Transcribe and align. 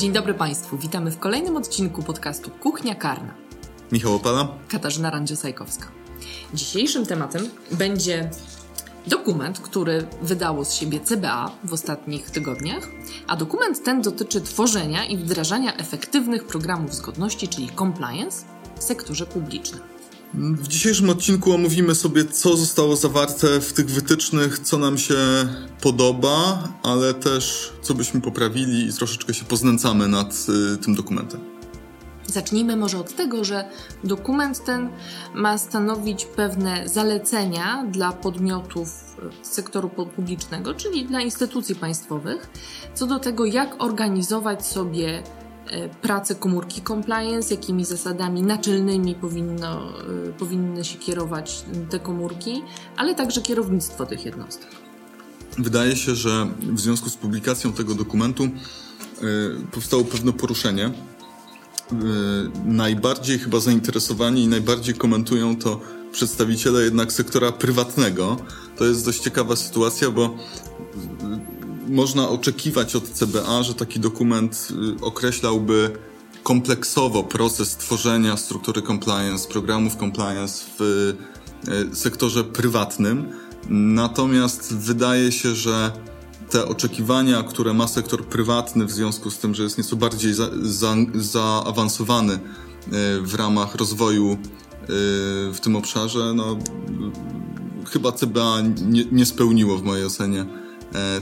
Dzień 0.00 0.12
dobry 0.12 0.34
Państwu. 0.34 0.78
Witamy 0.78 1.10
w 1.10 1.18
kolejnym 1.18 1.56
odcinku 1.56 2.02
podcastu 2.02 2.50
Kuchnia 2.50 2.94
Karna. 2.94 3.34
Michał 3.92 4.14
Opala. 4.14 4.48
Katarzyna 4.68 5.10
Randziosajkowska. 5.10 5.86
Dzisiejszym 6.54 7.06
tematem 7.06 7.48
będzie 7.72 8.30
dokument, 9.06 9.60
który 9.60 10.06
wydało 10.22 10.64
z 10.64 10.74
siebie 10.74 11.00
CBA 11.00 11.50
w 11.64 11.72
ostatnich 11.72 12.30
tygodniach, 12.30 12.88
a 13.26 13.36
dokument 13.36 13.84
ten 13.84 14.02
dotyczy 14.02 14.40
tworzenia 14.40 15.04
i 15.04 15.16
wdrażania 15.16 15.76
efektywnych 15.76 16.44
programów 16.44 16.94
zgodności, 16.94 17.48
czyli 17.48 17.70
compliance 17.78 18.44
w 18.78 18.82
sektorze 18.82 19.26
publicznym. 19.26 19.80
W 20.34 20.68
dzisiejszym 20.68 21.10
odcinku 21.10 21.52
omówimy 21.52 21.94
sobie, 21.94 22.24
co 22.24 22.56
zostało 22.56 22.96
zawarte 22.96 23.60
w 23.60 23.72
tych 23.72 23.90
wytycznych, 23.90 24.58
co 24.58 24.78
nam 24.78 24.98
się 24.98 25.16
podoba, 25.80 26.68
ale 26.82 27.14
też 27.14 27.72
co 27.82 27.94
byśmy 27.94 28.20
poprawili 28.20 28.86
i 28.86 28.92
troszeczkę 28.92 29.34
się 29.34 29.44
poznęcamy 29.44 30.08
nad 30.08 30.46
y, 30.74 30.76
tym 30.76 30.94
dokumentem. 30.94 31.40
Zacznijmy 32.26 32.76
może 32.76 32.98
od 32.98 33.16
tego, 33.16 33.44
że 33.44 33.64
dokument 34.04 34.64
ten 34.64 34.88
ma 35.34 35.58
stanowić 35.58 36.24
pewne 36.24 36.88
zalecenia 36.88 37.86
dla 37.90 38.12
podmiotów 38.12 39.16
sektoru 39.42 39.88
publicznego, 39.88 40.74
czyli 40.74 41.06
dla 41.06 41.20
instytucji 41.20 41.74
państwowych, 41.74 42.50
co 42.94 43.06
do 43.06 43.18
tego, 43.18 43.44
jak 43.44 43.82
organizować 43.82 44.66
sobie 44.66 45.22
e, 45.70 45.88
pracę 45.88 46.34
komórki 46.34 46.82
compliance, 46.82 47.54
jakimi 47.54 47.84
zasadami 47.84 48.42
naczelnymi 48.42 49.14
powinno, 49.14 49.88
e, 50.28 50.32
powinny 50.38 50.84
się 50.84 50.98
kierować 50.98 51.64
te 51.90 51.98
komórki, 51.98 52.62
ale 52.96 53.14
także 53.14 53.42
kierownictwo 53.42 54.06
tych 54.06 54.24
jednostek. 54.24 54.70
Wydaje 55.58 55.96
się, 55.96 56.14
że 56.14 56.46
w 56.60 56.80
związku 56.80 57.10
z 57.10 57.16
publikacją 57.16 57.72
tego 57.72 57.94
dokumentu 57.94 58.44
y, 58.44 58.50
powstało 59.72 60.04
pewne 60.04 60.32
poruszenie. 60.32 60.90
Najbardziej 62.64 63.38
chyba 63.38 63.60
zainteresowani 63.60 64.42
i 64.42 64.48
najbardziej 64.48 64.94
komentują 64.94 65.56
to 65.56 65.80
przedstawiciele 66.12 66.82
jednak 66.82 67.12
sektora 67.12 67.52
prywatnego. 67.52 68.36
To 68.76 68.84
jest 68.84 69.04
dość 69.04 69.20
ciekawa 69.20 69.56
sytuacja, 69.56 70.10
bo 70.10 70.36
można 71.90 72.28
oczekiwać 72.28 72.96
od 72.96 73.04
CBA, 73.04 73.62
że 73.62 73.74
taki 73.74 74.00
dokument 74.00 74.68
y, 75.00 75.04
określałby 75.04 75.90
kompleksowo 76.42 77.22
proces 77.22 77.76
tworzenia 77.76 78.36
struktury 78.36 78.82
compliance, 78.82 79.48
programów 79.48 79.96
compliance 79.96 80.64
w 80.78 80.82
y, 81.92 81.96
sektorze 81.96 82.44
prywatnym. 82.44 83.32
Natomiast 83.68 84.74
wydaje 84.74 85.32
się, 85.32 85.54
że 85.54 85.92
te 86.50 86.66
oczekiwania, 86.66 87.42
które 87.42 87.74
ma 87.74 87.88
sektor 87.88 88.24
prywatny 88.24 88.84
w 88.84 88.90
związku 88.90 89.30
z 89.30 89.38
tym, 89.38 89.54
że 89.54 89.62
jest 89.62 89.78
nieco 89.78 89.96
bardziej 89.96 90.34
za, 90.34 90.50
za, 90.62 90.96
zaawansowany 91.14 92.34
y, 92.34 92.38
w 93.22 93.34
ramach 93.34 93.74
rozwoju 93.74 94.38
w 95.52 95.58
tym 95.62 95.76
obszarze, 95.76 96.32
no, 96.34 96.58
chyba 97.90 98.12
CBA 98.12 98.60
nie, 98.86 99.04
nie 99.12 99.26
spełniło 99.26 99.78
w 99.78 99.82
mojej 99.82 100.04
ocenie 100.04 100.46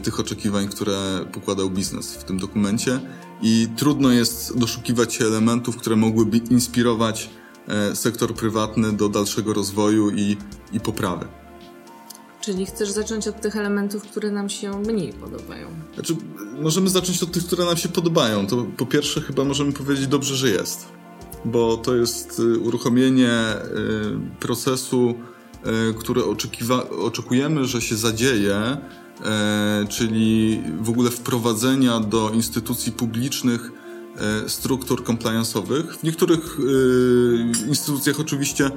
tych 0.02 0.20
oczekiwań, 0.20 0.68
które 0.68 1.24
pokładał 1.32 1.70
biznes 1.70 2.14
w 2.14 2.24
tym 2.24 2.38
dokumencie 2.38 3.00
i 3.42 3.68
trudno 3.76 4.12
jest 4.12 4.58
doszukiwać 4.58 5.14
się 5.14 5.24
elementów, 5.24 5.76
które 5.76 5.96
mogłyby 5.96 6.36
inspirować 6.36 7.30
e, 7.68 7.96
sektor 7.96 8.34
prywatny 8.34 8.92
do 8.92 9.08
dalszego 9.08 9.52
rozwoju 9.54 10.10
i, 10.10 10.36
i 10.72 10.80
poprawy. 10.80 11.26
Czyli 12.40 12.66
chcesz 12.66 12.90
zacząć 12.90 13.28
od 13.28 13.40
tych 13.40 13.56
elementów, 13.56 14.02
które 14.02 14.30
nam 14.30 14.48
się 14.48 14.82
mniej 14.82 15.12
podobają? 15.12 15.68
Znaczy, 15.94 16.16
możemy 16.60 16.90
zacząć 16.90 17.22
od 17.22 17.32
tych, 17.32 17.46
które 17.46 17.64
nam 17.64 17.76
się 17.76 17.88
podobają. 17.88 18.46
To 18.46 18.66
po 18.76 18.86
pierwsze 18.86 19.20
chyba 19.20 19.44
możemy 19.44 19.72
powiedzieć 19.72 20.06
dobrze, 20.06 20.36
że 20.36 20.48
jest. 20.48 20.86
Bo 21.44 21.76
to 21.76 21.96
jest 21.96 22.38
y, 22.38 22.58
uruchomienie 22.58 23.30
y, 23.30 24.38
procesu, 24.40 25.14
y, 25.90 25.94
który 25.94 26.20
oczekiwa- 26.20 26.90
oczekujemy, 26.90 27.64
że 27.64 27.80
się 27.80 27.96
zadzieje, 27.96 28.76
czyli 29.88 30.62
w 30.80 30.90
ogóle 30.90 31.10
wprowadzenia 31.10 32.00
do 32.00 32.30
instytucji 32.34 32.92
publicznych 32.92 33.72
struktur 34.46 35.04
compliance'owych. 35.04 35.82
W 35.98 36.02
niektórych 36.02 36.58
instytucjach 37.68 38.20
oczywiście 38.20 38.70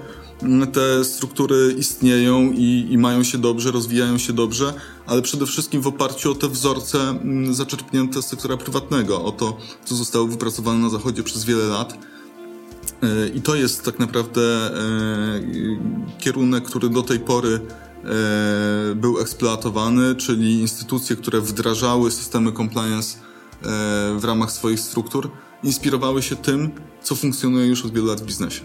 te 0.74 1.06
struktury 1.06 1.75
istnieją 1.78 2.52
i, 2.52 2.88
i, 2.90 2.97
mają 2.97 3.24
się 3.24 3.38
dobrze, 3.38 3.72
rozwijają 3.72 4.18
się 4.18 4.34
dobrze, 4.34 4.74
ale 5.07 5.22
przede 5.22 5.46
wszystkim 5.46 5.81
w 5.81 5.88
oparciu 5.88 6.31
o 6.31 6.35
te 6.35 6.50
wzorce 6.50 7.19
zaczerpnięte 7.52 8.22
z 8.22 8.25
sektora 8.25 8.58
prywatnego, 8.58 9.23
o 9.23 9.31
to, 9.31 9.58
co 9.85 9.96
zostało 9.96 10.28
wypracowane 10.28 10.79
na 10.79 10.90
Zachodzie 10.90 11.23
przez 11.23 11.46
wiele 11.46 11.63
lat. 11.63 11.97
I 13.35 13.41
to 13.41 13.56
jest 13.56 13.84
tak 13.84 14.00
naprawdę 14.00 14.72
kierunek, 16.19 16.63
który 16.63 16.90
do 16.90 17.03
tej 17.03 17.19
pory 17.19 17.59
był 18.96 19.20
eksploatowany, 19.20 20.16
czyli 20.16 20.60
instytucje, 20.60 21.16
które 21.16 21.42
wdrażały 21.42 22.12
systemy 22.12 22.52
compliance 22.52 23.18
w 24.18 24.22
ramach 24.24 24.52
swoich 24.52 24.80
struktur, 24.80 25.32
inspirowały 25.64 26.22
się 26.22 26.36
tym, 26.36 26.72
co 27.02 27.16
funkcjonuje 27.16 27.68
już 27.68 27.86
od 27.86 27.94
wielu 27.94 28.08
lat 28.08 28.22
w 28.22 28.26
biznesie. 28.26 28.62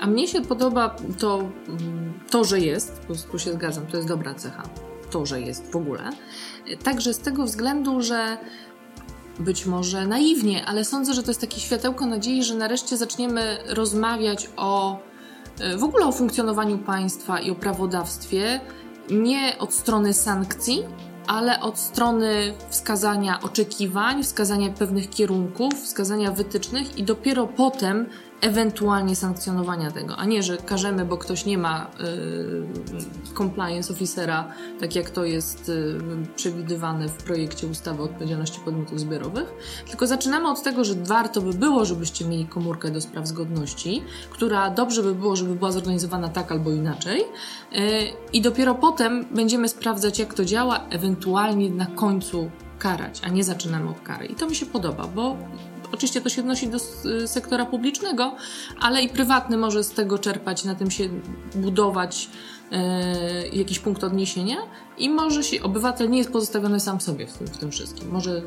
A 0.00 0.06
mnie 0.06 0.28
się 0.28 0.40
podoba 0.40 0.96
to, 1.18 1.48
to 2.30 2.44
że 2.44 2.60
jest, 2.60 2.92
po 2.92 3.06
prostu 3.06 3.38
się 3.38 3.52
zgadzam, 3.52 3.86
to 3.86 3.96
jest 3.96 4.08
dobra 4.08 4.34
cecha, 4.34 4.62
to, 5.10 5.26
że 5.26 5.40
jest 5.40 5.72
w 5.72 5.76
ogóle. 5.76 6.10
Także 6.82 7.14
z 7.14 7.18
tego 7.18 7.44
względu, 7.44 8.02
że 8.02 8.38
być 9.38 9.66
może 9.66 10.06
naiwnie, 10.06 10.66
ale 10.66 10.84
sądzę, 10.84 11.14
że 11.14 11.22
to 11.22 11.30
jest 11.30 11.40
takie 11.40 11.60
światełko 11.60 12.06
nadziei, 12.06 12.44
że 12.44 12.54
nareszcie 12.54 12.96
zaczniemy 12.96 13.58
rozmawiać 13.68 14.50
o 14.56 14.98
w 15.78 15.84
ogóle 15.84 16.06
o 16.06 16.12
funkcjonowaniu 16.12 16.78
państwa 16.78 17.40
i 17.40 17.50
o 17.50 17.54
prawodawstwie 17.54 18.60
nie 19.10 19.58
od 19.58 19.74
strony 19.74 20.14
sankcji, 20.14 20.84
ale 21.26 21.60
od 21.60 21.78
strony 21.78 22.54
wskazania 22.68 23.40
oczekiwań, 23.40 24.22
wskazania 24.22 24.70
pewnych 24.70 25.10
kierunków, 25.10 25.74
wskazania 25.74 26.30
wytycznych 26.30 26.98
i 26.98 27.02
dopiero 27.02 27.46
potem 27.46 28.06
ewentualnie 28.42 29.16
sankcjonowania 29.16 29.90
tego, 29.90 30.16
a 30.16 30.24
nie, 30.24 30.42
że 30.42 30.56
każemy, 30.56 31.04
bo 31.04 31.18
ktoś 31.18 31.44
nie 31.44 31.58
ma 31.58 31.90
y, 33.30 33.34
compliance 33.34 33.92
officera, 33.92 34.48
tak 34.80 34.94
jak 34.94 35.10
to 35.10 35.24
jest 35.24 35.68
y, 35.68 35.98
przewidywane 36.36 37.08
w 37.08 37.12
projekcie 37.12 37.66
ustawy 37.66 38.02
o 38.02 38.04
odpowiedzialności 38.04 38.60
podmiotów 38.60 39.00
zbiorowych, 39.00 39.54
tylko 39.88 40.06
zaczynamy 40.06 40.50
od 40.50 40.62
tego, 40.62 40.84
że 40.84 40.94
warto 40.94 41.40
by 41.40 41.52
było, 41.52 41.84
żebyście 41.84 42.24
mieli 42.24 42.46
komórkę 42.46 42.90
do 42.90 43.00
spraw 43.00 43.26
zgodności, 43.26 44.02
która 44.30 44.70
dobrze 44.70 45.02
by 45.02 45.14
było, 45.14 45.36
żeby 45.36 45.54
była 45.54 45.72
zorganizowana 45.72 46.28
tak 46.28 46.52
albo 46.52 46.70
inaczej 46.70 47.20
y, 47.20 47.26
i 48.32 48.40
dopiero 48.40 48.74
potem 48.74 49.24
będziemy 49.30 49.68
sprawdzać, 49.68 50.18
jak 50.18 50.34
to 50.34 50.44
działa, 50.44 50.80
ewentualnie 50.90 51.70
na 51.70 51.86
końcu 51.86 52.50
karać, 52.78 53.20
a 53.24 53.28
nie 53.28 53.44
zaczynamy 53.44 53.90
od 53.90 54.00
kary. 54.00 54.26
I 54.26 54.34
to 54.34 54.46
mi 54.46 54.54
się 54.54 54.66
podoba, 54.66 55.06
bo 55.06 55.36
Oczywiście 55.92 56.20
to 56.20 56.28
się 56.28 56.40
odnosi 56.42 56.68
do 56.68 56.78
sektora 57.26 57.66
publicznego, 57.66 58.36
ale 58.80 59.02
i 59.02 59.08
prywatny 59.08 59.56
może 59.56 59.84
z 59.84 59.90
tego 59.90 60.18
czerpać, 60.18 60.64
na 60.64 60.74
tym 60.74 60.90
się 60.90 61.08
budować 61.54 62.28
e, 62.72 63.48
jakiś 63.48 63.78
punkt 63.78 64.04
odniesienia 64.04 64.56
i 64.98 65.10
może 65.10 65.42
się, 65.42 65.62
obywatel 65.62 66.10
nie 66.10 66.18
jest 66.18 66.32
pozostawiony 66.32 66.80
sam 66.80 67.00
sobie 67.00 67.26
w 67.26 67.32
tym, 67.32 67.46
w 67.46 67.58
tym 67.58 67.70
wszystkim. 67.70 68.10
Może, 68.10 68.42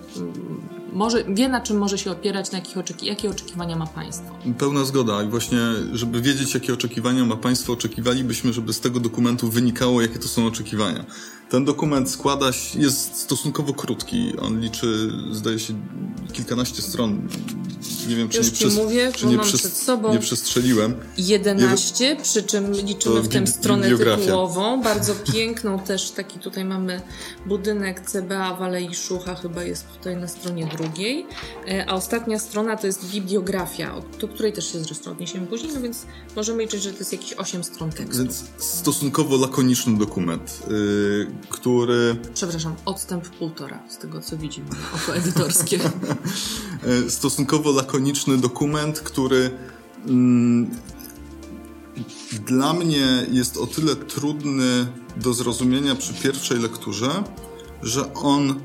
może 0.93 1.23
wie, 1.23 1.49
na 1.49 1.61
czym 1.61 1.77
może 1.77 1.97
się 1.97 2.11
opierać, 2.11 2.51
na 2.51 2.57
jakich 2.57 2.77
oczeki, 2.77 3.05
jakie 3.05 3.29
oczekiwania 3.29 3.75
ma 3.75 3.87
państwo. 3.87 4.35
Pełna 4.57 4.83
zgoda. 4.83 5.23
I 5.23 5.27
właśnie, 5.27 5.59
żeby 5.93 6.21
wiedzieć, 6.21 6.53
jakie 6.53 6.73
oczekiwania 6.73 7.25
ma 7.25 7.35
państwo, 7.35 7.73
oczekiwalibyśmy, 7.73 8.53
żeby 8.53 8.73
z 8.73 8.79
tego 8.79 8.99
dokumentu 8.99 9.49
wynikało, 9.49 10.01
jakie 10.01 10.19
to 10.19 10.27
są 10.27 10.47
oczekiwania. 10.47 11.05
Ten 11.49 11.65
dokument 11.65 12.09
składa 12.09 12.51
się, 12.51 12.79
jest 12.79 13.15
stosunkowo 13.15 13.73
krótki. 13.73 14.33
On 14.41 14.59
liczy, 14.59 15.11
zdaje 15.31 15.59
się, 15.59 15.73
kilkanaście 16.33 16.81
stron, 16.81 17.27
nie 18.09 18.15
wiem, 18.15 18.29
czy 18.29 18.37
Już 18.37 18.47
nie, 18.47 18.53
przez, 18.53 18.75
mówię, 18.75 19.11
czy 19.15 19.25
nie, 19.25 19.39
przez, 19.39 19.61
przed 19.61 19.73
sobą 19.73 20.13
nie 20.13 20.19
przestrzeliłem. 20.19 20.95
11, 21.17 22.17
przy 22.23 22.43
czym 22.43 22.71
liczymy 22.71 23.21
w 23.21 23.27
tym 23.27 23.47
stronę 23.47 23.89
tytułową. 23.97 24.81
Bardzo 24.81 25.15
piękną 25.33 25.79
też, 25.87 26.11
taki 26.11 26.39
tutaj 26.39 26.65
mamy 26.65 27.01
budynek 27.45 28.01
CBA 28.01 28.55
w 28.55 28.61
Alei 28.61 28.95
Szucha, 28.95 29.35
chyba 29.35 29.63
jest 29.63 29.85
tutaj 29.97 30.17
na 30.17 30.27
stronie 30.27 30.69
drugiej. 30.77 31.25
E, 31.67 31.89
A 31.89 31.93
ostatnia 31.93 32.39
strona 32.39 32.77
to 32.77 32.87
jest 32.87 33.09
bibliografia, 33.09 33.95
do 34.21 34.27
której 34.27 34.53
też 34.53 34.71
się 34.71 34.79
zresztą 34.79 35.11
odniesiemy 35.11 35.47
później, 35.47 35.73
no 35.73 35.81
więc 35.81 36.05
możemy 36.35 36.63
liczyć, 36.63 36.83
że 36.83 36.91
to 36.91 36.99
jest 36.99 37.11
jakieś 37.11 37.33
8 37.33 37.63
stron 37.63 37.89
tekstu. 37.91 38.17
Więc 38.17 38.43
stosunkowo 38.57 39.37
lakoniczny 39.37 39.97
dokument, 39.97 40.59
yy, 40.67 41.27
który 41.49 42.15
Przepraszam, 42.33 42.75
odstęp 42.85 43.29
półtora 43.29 43.83
z 43.89 43.97
tego, 43.97 44.21
co 44.21 44.37
widzimy 44.37 44.69
oko 44.95 45.15
edytorskie. 45.15 45.79
E, 46.83 47.09
stosunkowo 47.09 47.71
lakoniczny 47.71 48.37
dokument, 48.37 48.99
który 48.99 49.51
mm, 50.07 50.69
dla 52.45 52.73
mnie 52.73 53.25
jest 53.31 53.57
o 53.57 53.67
tyle 53.67 53.95
trudny 53.95 54.87
do 55.17 55.33
zrozumienia 55.33 55.95
przy 55.95 56.13
pierwszej 56.13 56.59
lekturze, 56.59 57.23
że 57.81 58.13
on 58.13 58.59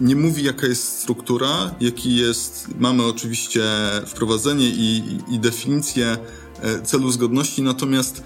nie 0.00 0.16
mówi 0.16 0.44
jaka 0.44 0.66
jest 0.66 0.98
struktura, 0.98 1.74
jaki 1.80 2.16
jest, 2.16 2.68
mamy 2.78 3.04
oczywiście 3.04 3.62
wprowadzenie 4.06 4.68
i, 4.68 5.18
i, 5.28 5.38
definicję 5.38 6.16
e, 6.62 6.82
celu 6.82 7.10
zgodności, 7.10 7.62
natomiast 7.62 8.22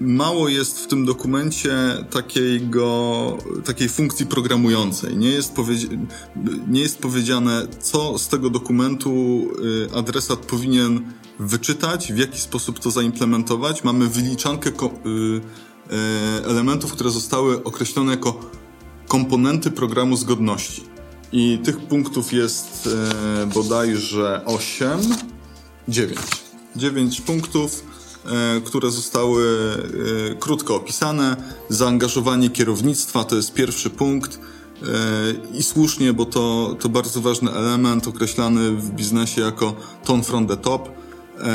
mało 0.00 0.48
jest 0.48 0.78
w 0.78 0.86
tym 0.86 1.04
dokumencie 1.04 1.76
takiego, 2.10 3.38
takiej 3.64 3.88
funkcji 3.88 4.26
programującej. 4.26 5.16
Nie 5.16 5.28
jest, 5.28 5.54
nie 6.68 6.80
jest 6.80 6.98
powiedziane, 6.98 7.66
co 7.80 8.18
z 8.18 8.28
tego 8.28 8.50
dokumentu 8.50 9.12
y, 9.92 9.94
adresat 9.94 10.38
powinien 10.38 11.12
wyczytać, 11.38 12.12
w 12.12 12.18
jaki 12.18 12.40
sposób 12.40 12.78
to 12.78 12.90
zaimplementować. 12.90 13.84
Mamy 13.84 14.08
wyliczankę 14.08 14.70
y, 14.70 14.72
y, 14.72 16.46
elementów, 16.46 16.92
które 16.92 17.10
zostały 17.10 17.64
określone 17.64 18.10
jako 18.10 18.40
komponenty 19.08 19.70
programu 19.70 20.16
zgodności. 20.16 20.84
I 21.32 21.58
tych 21.64 21.78
punktów 21.78 22.32
jest 22.32 22.88
bodajże 23.54 24.42
8, 24.44 25.00
9. 25.88 26.18
9 26.76 27.20
punktów, 27.20 27.84
które 28.64 28.90
zostały 28.90 29.44
e, 30.30 30.34
krótko 30.34 30.76
opisane. 30.76 31.36
Zaangażowanie 31.68 32.50
kierownictwa 32.50 33.24
to 33.24 33.36
jest 33.36 33.54
pierwszy 33.54 33.90
punkt. 33.90 34.38
E, 34.82 35.56
I 35.58 35.62
słusznie, 35.62 36.12
bo 36.12 36.24
to, 36.24 36.76
to 36.80 36.88
bardzo 36.88 37.20
ważny 37.20 37.50
element 37.50 38.08
określany 38.08 38.70
w 38.70 38.90
biznesie 38.90 39.40
jako 39.40 39.76
tone 40.04 40.22
from 40.22 40.46
the 40.46 40.56
top, 40.56 40.88
e, 40.88 41.50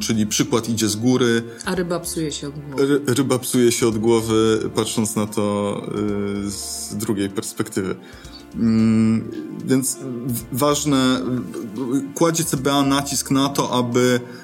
czyli 0.00 0.26
przykład 0.26 0.68
idzie 0.68 0.88
z 0.88 0.96
góry, 0.96 1.42
A 1.64 1.74
ryba 1.74 2.00
psuje 2.00 2.32
się 2.32 2.48
od 2.48 2.54
głowy. 2.58 2.86
Ry, 2.86 3.14
ryba 3.14 3.38
psuje 3.38 3.72
się 3.72 3.88
od 3.88 3.98
głowy, 3.98 4.70
patrząc 4.74 5.16
na 5.16 5.26
to 5.26 5.76
z 6.48 6.94
drugiej 6.96 7.30
perspektywy. 7.30 7.96
Mm, 8.54 9.30
więc 9.64 9.98
ważne, 10.52 11.20
kładzie 12.14 12.44
CBA 12.44 12.82
nacisk 12.82 13.30
na 13.30 13.48
to, 13.48 13.70
aby 13.70 14.20
e, 14.20 14.41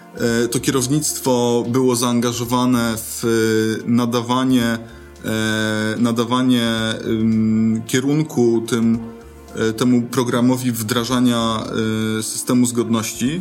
to 0.51 0.61
kierownictwo 0.61 1.65
było 1.69 1.97
zaangażowane 1.97 2.95
w 2.97 3.25
y, 3.25 3.83
nadawanie, 3.87 4.79
e, 5.25 5.95
nadawanie 5.99 6.71
kierunku 7.87 8.63
tym, 8.69 8.99
e, 9.55 9.73
temu 9.73 10.03
programowi 10.03 10.73
wdrażania 10.73 11.65
e, 12.19 12.23
systemu 12.23 12.67
zgodności. 12.67 13.41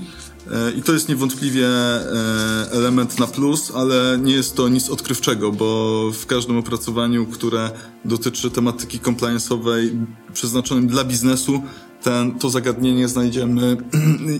E, 0.51 0.71
I 0.71 0.81
to 0.81 0.93
jest 0.93 1.09
niewątpliwie 1.09 1.67
e, 1.67 2.71
element 2.71 3.19
na 3.19 3.27
plus, 3.27 3.71
ale 3.75 4.17
nie 4.21 4.33
jest 4.33 4.55
to 4.55 4.69
nic 4.69 4.89
odkrywczego, 4.89 5.51
bo 5.51 6.11
w 6.11 6.25
każdym 6.25 6.57
opracowaniu, 6.57 7.25
które 7.25 7.71
dotyczy 8.05 8.51
tematyki 8.51 8.99
compliance'owej 8.99 10.05
przeznaczonym 10.33 10.87
dla 10.87 11.03
biznesu, 11.03 11.61
ten, 12.07 12.39
to 12.39 12.49
zagadnienie 12.49 13.07
znajdziemy 13.07 13.77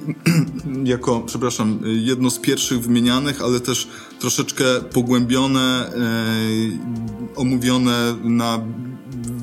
jako, 0.83 1.19
przepraszam, 1.19 1.79
jedno 1.83 2.29
z 2.29 2.39
pierwszych 2.39 2.81
wymienianych, 2.81 3.41
ale 3.41 3.59
też 3.59 3.87
troszeczkę 4.19 4.65
pogłębione, 4.93 5.59
e, 5.59 7.35
omówione 7.35 8.15
na 8.23 8.59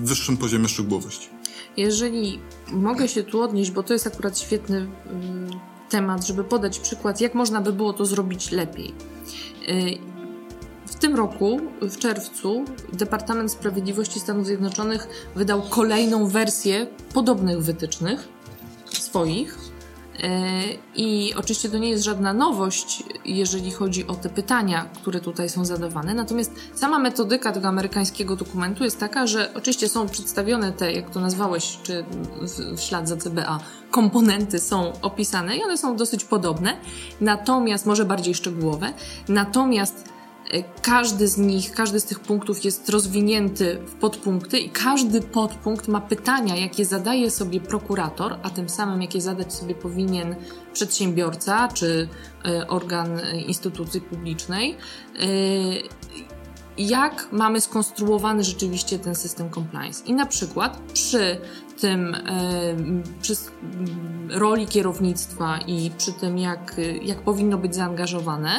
wyższym 0.03 0.37
poziomie 0.37 0.69
szczegółowości. 0.69 1.29
Jeżeli 1.77 2.39
mogę 2.73 3.09
się 3.09 3.23
tu 3.23 3.43
odnieść, 3.43 3.71
bo 3.71 3.83
to 3.83 3.93
jest 3.93 4.07
akurat 4.07 4.39
świetny 4.39 4.77
mm, 4.77 5.51
temat, 5.91 6.27
żeby 6.27 6.45
podać 6.45 6.79
przykład, 6.79 7.21
jak 7.21 7.35
można 7.35 7.61
by 7.61 7.73
było 7.73 7.93
to 7.93 8.07
zrobić 8.07 8.51
lepiej. 8.53 8.95
Tym 11.05 11.17
roku, 11.17 11.61
w 11.81 11.99
czerwcu, 11.99 12.65
Departament 12.93 13.53
Sprawiedliwości 13.53 14.21
Stanów 14.21 14.47
Zjednoczonych 14.47 15.09
wydał 15.37 15.63
kolejną 15.63 16.27
wersję 16.29 16.87
podobnych 17.15 17.63
wytycznych 17.63 18.29
swoich. 18.93 19.59
E, 20.23 20.51
I 20.97 21.35
oczywiście 21.37 21.69
to 21.69 21.79
nie 21.79 21.91
jest 21.91 22.05
żadna 22.05 22.33
nowość, 22.33 23.03
jeżeli 23.25 23.71
chodzi 23.71 24.07
o 24.07 24.15
te 24.15 24.29
pytania, 24.29 24.89
które 24.95 25.21
tutaj 25.21 25.49
są 25.49 25.65
zadawane. 25.65 26.15
Natomiast 26.15 26.53
sama 26.75 26.99
metodyka 26.99 27.53
tego 27.53 27.69
amerykańskiego 27.69 28.37
dokumentu 28.37 28.85
jest 28.85 29.01
taka, 29.01 29.27
że 29.27 29.51
oczywiście 29.55 29.89
są 29.89 30.09
przedstawione 30.09 30.73
te, 30.73 30.93
jak 30.93 31.11
to 31.11 31.21
nazwałeś, 31.21 31.79
czy 31.83 32.05
w- 32.41 32.81
ślad 32.81 33.09
za 33.09 33.17
CBA, 33.17 33.61
komponenty 33.91 34.59
są 34.59 34.93
opisane 35.03 35.57
i 35.57 35.63
one 35.65 35.79
są 35.79 35.97
dosyć 35.97 36.25
podobne, 36.25 36.77
natomiast 37.21 37.87
może 37.87 38.05
bardziej 38.05 38.35
szczegółowe. 38.35 38.93
Natomiast 39.29 40.14
każdy 40.83 41.29
z 41.29 41.39
nich, 41.39 41.73
każdy 41.73 42.01
z 42.01 42.05
tych 42.05 42.21
punktów 42.21 42.65
jest 42.65 42.89
rozwinięty 42.89 43.79
w 43.87 43.95
podpunkty 43.95 44.59
i 44.59 44.71
każdy 44.71 45.21
podpunkt 45.21 45.89
ma 45.89 46.01
pytania, 46.01 46.57
jakie 46.57 46.85
zadaje 46.85 47.31
sobie 47.31 47.61
prokurator, 47.61 48.39
a 48.43 48.51
tym 48.51 48.69
samym 48.69 49.03
jakie 49.03 49.21
zadać 49.21 49.55
sobie 49.55 49.75
powinien 49.75 50.37
przedsiębiorca 50.73 51.69
czy 51.69 52.09
e, 52.45 52.69
organ 52.69 53.19
e, 53.19 53.41
instytucji 53.41 54.01
publicznej. 54.01 54.77
E, 55.19 55.27
jak 56.79 57.29
mamy 57.33 57.61
skonstruowany 57.61 58.45
rzeczywiście 58.45 58.99
ten 58.99 59.15
system 59.15 59.51
compliance. 59.51 60.05
I 60.05 60.15
na 60.15 60.27
przykład 60.27 60.81
przy 60.93 61.41
tym, 61.81 62.15
e, 62.15 62.21
przy 63.23 63.33
s- 63.33 63.51
m, 63.63 64.15
roli 64.31 64.67
kierownictwa 64.67 65.59
i 65.67 65.91
przy 65.99 66.13
tym, 66.13 66.39
jak, 66.39 66.77
jak 67.03 67.19
powinno 67.23 67.59
być 67.59 67.75
zaangażowane, 67.75 68.51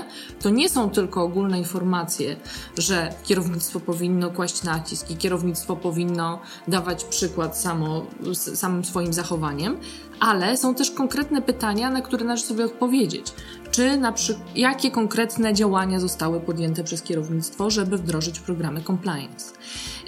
to 0.41 0.49
nie 0.49 0.69
są 0.69 0.89
tylko 0.89 1.23
ogólne 1.23 1.59
informacje, 1.59 2.35
że 2.77 3.13
kierownictwo 3.23 3.79
powinno 3.79 4.31
kłaść 4.31 4.63
nacisk 4.63 5.11
i 5.11 5.17
kierownictwo 5.17 5.75
powinno 5.75 6.39
dawać 6.67 7.03
przykład 7.03 7.57
samo, 7.57 8.05
samym 8.33 8.85
swoim 8.85 9.13
zachowaniem, 9.13 9.77
ale 10.19 10.57
są 10.57 10.75
też 10.75 10.91
konkretne 10.91 11.41
pytania, 11.41 11.89
na 11.89 12.01
które 12.01 12.25
należy 12.25 12.43
sobie 12.43 12.65
odpowiedzieć. 12.65 13.33
Czy 13.71 13.97
na 13.97 14.11
przykład, 14.11 14.47
jakie 14.55 14.91
konkretne 14.91 15.53
działania 15.53 15.99
zostały 15.99 16.39
podjęte 16.39 16.83
przez 16.83 17.01
kierownictwo, 17.01 17.69
żeby 17.69 17.97
wdrożyć 17.97 18.39
programy 18.39 18.83
compliance? 18.83 19.53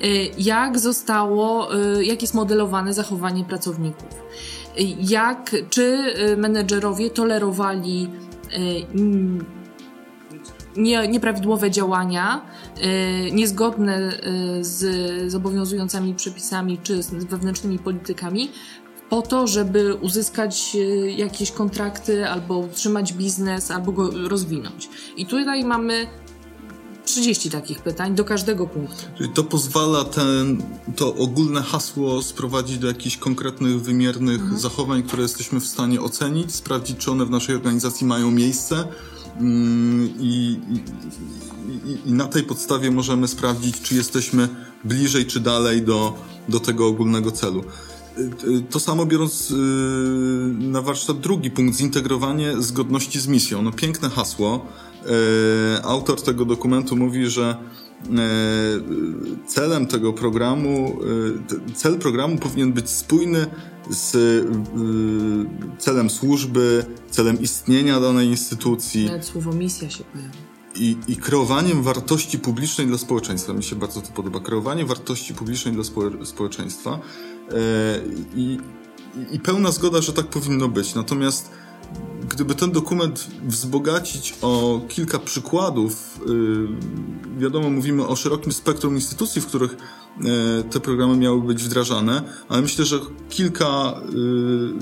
Y, 0.04 0.32
Jak 0.38 0.80
zostało, 0.80 1.76
y, 1.76 2.06
jak 2.06 2.22
jest 2.22 2.34
modelowane 2.34 2.94
zachowanie 2.94 3.44
pracowników? 3.44 4.10
Y, 4.80 4.84
Jak, 5.00 5.56
czy 5.70 6.14
menedżerowie 6.38 7.10
tolerowali 7.10 8.10
nie, 10.78 11.08
nieprawidłowe 11.08 11.72
działania, 11.72 12.42
niezgodne 13.32 14.12
z, 14.62 15.36
obowiązującymi 15.36 16.16
przepisami 16.16 16.78
czy 16.84 17.04
z 17.04 17.10
wewnętrznymi 17.10 17.80
politykami, 17.80 18.52
po 19.10 19.22
to, 19.22 19.48
żeby 19.48 19.96
uzyskać 19.96 20.78
jakieś 21.16 21.52
kontrakty, 21.52 22.30
albo 22.30 22.58
utrzymać 22.58 23.14
biznes, 23.14 23.72
albo 23.72 23.92
go 23.92 24.28
rozwinąć. 24.28 24.90
I 25.18 25.26
tutaj 25.26 25.64
mamy 25.64 26.08
30 27.08 27.50
takich 27.50 27.80
pytań 27.80 28.16
do 28.16 28.24
każdego 28.24 28.68
punktu. 28.68 29.06
Czyli 29.18 29.30
to 29.30 29.44
pozwala 29.44 30.04
ten, 30.04 30.64
to 30.96 31.16
ogólne 31.16 31.62
hasło 31.62 32.22
sprowadzić 32.22 32.78
do 32.78 32.88
jakichś 32.88 33.18
konkretnych, 33.18 33.82
wymiernych 33.82 34.60
zachowań, 34.60 35.04
które 35.04 35.24
jesteśmy 35.24 35.60
w 35.60 35.68
stanie 35.68 36.02
ocenić, 36.02 36.56
sprawdzić, 36.56 36.98
czy 36.98 37.12
one 37.12 37.26
w 37.26 37.30
naszej 37.30 37.56
organizacji 37.56 38.08
mają 38.08 38.32
miejsce. 38.32 38.88
Mm, 39.40 40.10
I, 40.20 40.60
i, 41.86 42.10
i, 42.10 42.14
na 42.14 42.26
tej 42.26 42.44
podstawie 42.44 42.92
możemy 42.92 43.28
sprawdzić, 43.28 43.82
czy 43.82 43.96
jesteśmy 43.96 44.50
bliżej, 44.84 45.26
czy 45.26 45.40
dalej 45.40 45.82
do, 45.82 46.14
do 46.50 46.60
tego 46.60 46.88
ogólnego 46.88 47.32
celu. 47.32 47.64
To 48.70 48.80
samo 48.80 49.06
biorąc 49.06 49.52
y, 49.52 49.56
na 50.60 50.82
warsztat 50.82 51.20
drugi 51.20 51.52
punkt, 51.52 51.78
zintegrowanie 51.78 52.62
zgodności 52.62 53.20
z 53.20 53.28
misją. 53.28 53.62
No 53.62 53.72
piękne 53.72 54.10
hasło. 54.10 54.66
Y, 55.08 55.84
Autor 55.84 56.22
tego 56.22 56.46
dokumentu 56.46 56.96
mówi, 56.96 57.28
że 57.28 57.58
celem 59.48 59.88
tego 59.88 60.14
programu, 60.14 61.00
cel 61.76 62.00
programu 62.00 62.38
powinien 62.38 62.74
być 62.74 62.90
spójny 62.90 63.46
z 63.90 64.46
celem 65.78 66.10
służby, 66.10 66.86
celem 67.12 67.42
istnienia 67.42 68.00
danej 68.00 68.28
instytucji. 68.28 69.06
Nawet 69.06 69.26
słowo 69.26 69.54
misja 69.54 69.90
się 69.90 70.04
pojawia 70.04 70.48
i, 70.80 70.98
i 71.08 71.16
kreowaniem 71.16 71.84
wartości 71.84 72.40
publicznej 72.40 72.88
dla 72.88 72.98
społeczeństwa. 72.98 73.54
Mi 73.54 73.64
się 73.64 73.76
bardzo 73.76 74.02
to 74.02 74.12
podoba. 74.12 74.40
Kreowanie 74.40 74.86
wartości 74.86 75.34
publicznej 75.34 75.74
dla 75.74 75.84
spo, 75.84 76.02
społeczeństwa 76.26 77.00
e, 77.50 77.54
i, 78.36 78.58
i 79.32 79.40
pełna 79.40 79.72
zgoda, 79.72 80.02
że 80.02 80.14
tak 80.14 80.26
powinno 80.28 80.68
być. 80.68 80.96
Natomiast 80.96 81.52
gdyby 82.30 82.56
ten 82.56 82.72
dokument 82.72 83.28
wzbogacić 83.48 84.36
o 84.42 84.82
kilka 84.90 85.20
przykładów, 85.20 86.20
yy, 86.28 86.68
wiadomo, 87.40 87.70
mówimy 87.70 88.08
o 88.08 88.16
szerokim 88.16 88.52
spektrum 88.52 88.96
instytucji, 88.96 89.42
w 89.42 89.46
których 89.46 89.78
yy, 90.22 90.64
te 90.70 90.80
programy 90.80 91.18
miały 91.18 91.42
być 91.42 91.64
wdrażane, 91.64 92.24
ale 92.50 92.62
myślę, 92.62 92.86
że 92.86 93.00
kilka 93.30 94.02
yy, 94.14 94.74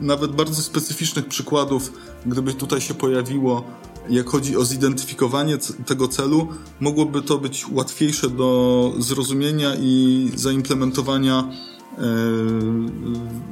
nawet 0.00 0.32
bardzo 0.32 0.62
specyficznych 0.62 1.26
przykładów, 1.26 1.92
gdyby 2.26 2.54
tutaj 2.54 2.80
się 2.80 2.94
pojawiło, 2.94 3.64
jak 4.10 4.28
chodzi 4.28 4.56
o 4.56 4.64
zidentyfikowanie 4.64 5.58
tego 5.86 6.08
celu, 6.08 6.48
mogłoby 6.80 7.22
to 7.22 7.38
być 7.38 7.66
łatwiejsze 7.72 8.30
do 8.30 8.92
zrozumienia 8.98 9.74
i 9.80 10.30
zaimplementowania 10.34 11.48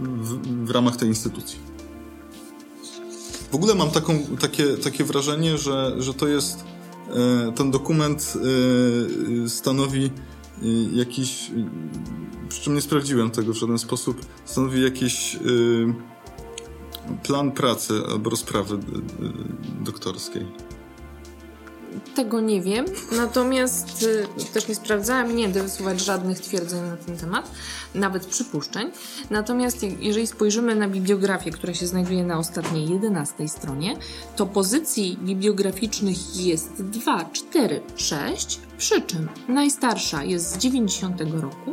w, 0.02 0.66
w 0.66 0.70
ramach 0.70 0.96
tej 0.96 1.08
instytucji. 1.08 1.75
W 3.50 3.54
ogóle 3.54 3.74
mam 3.74 3.90
taką, 3.90 4.18
takie, 4.40 4.76
takie 4.76 5.04
wrażenie, 5.04 5.58
że, 5.58 5.94
że 5.98 6.14
to 6.14 6.28
jest 6.28 6.64
e, 7.10 7.52
ten 7.52 7.70
dokument 7.70 8.34
e, 9.44 9.48
stanowi 9.48 10.10
jakiś, 10.92 11.50
przy 12.48 12.62
czym 12.62 12.74
nie 12.74 12.80
sprawdziłem 12.80 13.30
tego 13.30 13.52
w 13.52 13.56
żaden 13.56 13.78
sposób, 13.78 14.26
stanowi 14.44 14.82
jakieś 14.82 15.38
plan 17.22 17.52
pracy 17.52 18.02
albo 18.10 18.30
rozprawy 18.30 18.78
doktorskiej? 19.80 20.46
Tego 22.14 22.40
nie 22.40 22.62
wiem, 22.62 22.84
natomiast 23.16 24.02
y, 24.02 24.52
też 24.52 24.68
nie 24.68 24.74
sprawdzałam 24.74 25.36
nie 25.36 25.48
wysuwać 25.48 26.00
żadnych 26.00 26.40
twierdzeń 26.40 26.80
na 26.80 26.96
ten 26.96 27.16
temat, 27.16 27.50
nawet 27.94 28.26
przypuszczeń. 28.26 28.90
Natomiast 29.30 29.82
jeżeli 29.82 30.26
spojrzymy 30.26 30.74
na 30.74 30.88
bibliografię, 30.88 31.50
która 31.50 31.74
się 31.74 31.86
znajduje 31.86 32.24
na 32.24 32.38
ostatniej 32.38 32.88
11 32.88 33.48
stronie, 33.48 33.96
to 34.36 34.46
pozycji 34.46 35.18
bibliograficznych 35.22 36.36
jest 36.36 36.82
2, 36.82 37.24
4, 37.32 37.80
6, 37.96 38.60
przy 38.78 39.02
czym 39.02 39.28
najstarsza 39.48 40.24
jest 40.24 40.50
z 40.50 40.58
90 40.58 41.20
roku, 41.20 41.72